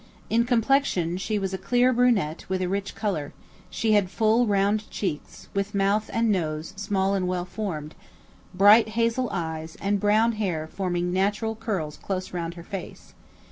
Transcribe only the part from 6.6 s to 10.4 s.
small and well formed, bright hazel eyes, and brown